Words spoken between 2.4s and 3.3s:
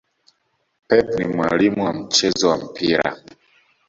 wa mpira